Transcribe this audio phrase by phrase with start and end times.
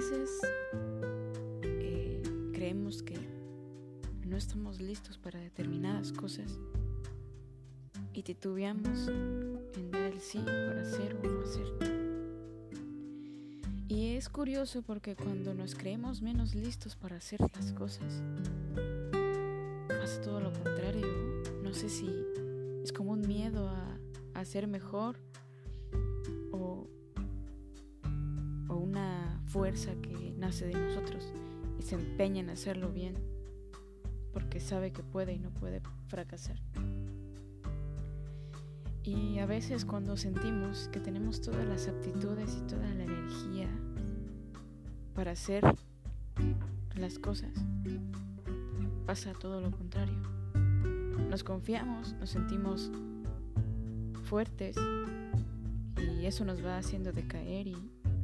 [0.00, 0.40] veces
[1.62, 2.22] eh,
[2.54, 3.18] creemos que
[4.24, 6.58] no estamos listos para determinadas cosas
[8.14, 11.66] y titubeamos en dar el sí para hacer o no hacer.
[13.88, 18.22] Y es curioso porque cuando nos creemos menos listos para hacer las cosas,
[19.86, 21.08] pasa todo lo contrario.
[21.62, 22.08] No sé si
[22.82, 23.98] es como un miedo a,
[24.32, 25.18] a ser mejor
[29.50, 31.32] fuerza que nace de nosotros
[31.78, 33.14] y se empeña en hacerlo bien
[34.32, 36.56] porque sabe que puede y no puede fracasar.
[39.02, 43.68] Y a veces cuando sentimos que tenemos todas las aptitudes y toda la energía
[45.14, 45.64] para hacer
[46.94, 47.52] las cosas,
[49.04, 50.14] pasa todo lo contrario.
[51.28, 52.92] Nos confiamos, nos sentimos
[54.24, 54.76] fuertes
[55.96, 57.76] y eso nos va haciendo decaer y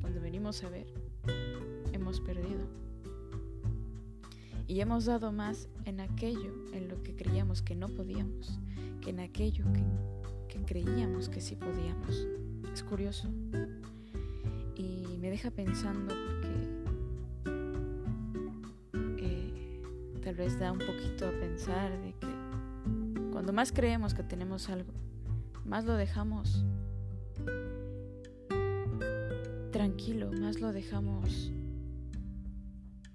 [0.00, 0.86] cuando venimos a ver,
[1.92, 2.68] hemos perdido.
[4.66, 8.58] Y hemos dado más en aquello en lo que creíamos que no podíamos,
[9.00, 9.84] que en aquello que
[10.50, 12.26] que creíamos que sí podíamos.
[12.72, 13.28] Es curioso.
[14.74, 16.48] Y me deja pensando porque
[19.18, 19.82] eh,
[20.22, 24.92] tal vez da un poquito a pensar de que cuando más creemos que tenemos algo,
[25.64, 26.64] más lo dejamos
[29.80, 31.50] tranquilo, más lo dejamos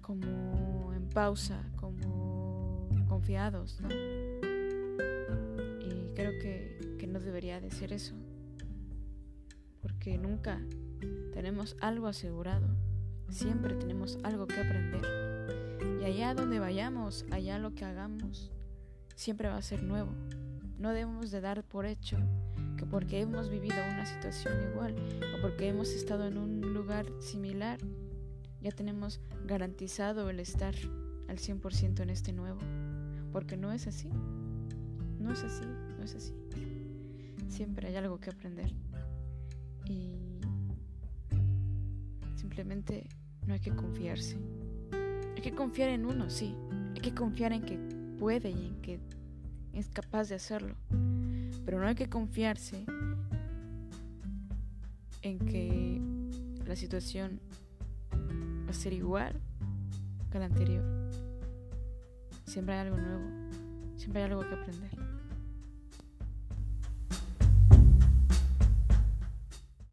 [0.00, 3.88] como en pausa, como confiados, ¿no?
[5.80, 8.16] Y creo que no debería de ser eso,
[9.80, 10.60] porque nunca
[11.32, 12.66] tenemos algo asegurado,
[13.28, 16.00] siempre tenemos algo que aprender.
[16.00, 18.50] Y allá donde vayamos, allá lo que hagamos,
[19.14, 20.10] siempre va a ser nuevo.
[20.78, 22.18] No debemos de dar por hecho
[22.76, 24.94] que porque hemos vivido una situación igual
[25.36, 27.78] o porque hemos estado en un lugar similar,
[28.60, 30.74] ya tenemos garantizado el estar
[31.28, 32.58] al 100% en este nuevo.
[33.32, 34.10] Porque no es así.
[35.18, 35.64] No es así,
[35.96, 36.34] no es así.
[37.48, 38.72] Siempre hay algo que aprender.
[39.86, 40.14] Y
[42.34, 43.08] simplemente
[43.46, 44.36] no hay que confiarse.
[45.34, 46.54] Hay que confiar en uno, sí.
[46.94, 47.78] Hay que confiar en que
[48.18, 49.00] puede y en que
[49.76, 50.74] es capaz de hacerlo.
[51.64, 52.84] Pero no hay que confiarse
[55.22, 56.00] en que
[56.66, 57.40] la situación
[58.66, 59.40] va a ser igual
[60.32, 60.84] que la anterior.
[62.46, 63.24] Siempre hay algo nuevo.
[63.96, 64.90] Siempre hay algo que aprender.